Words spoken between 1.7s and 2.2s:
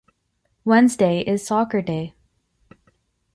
day.